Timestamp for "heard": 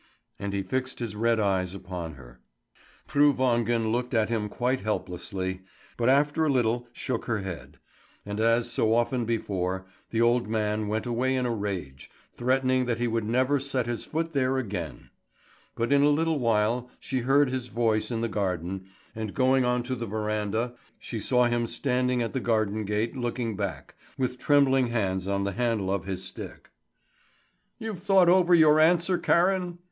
17.19-17.51